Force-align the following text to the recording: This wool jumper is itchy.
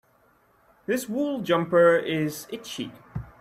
This 0.87 1.07
wool 1.07 1.41
jumper 1.41 1.95
is 1.95 2.47
itchy. 2.49 2.91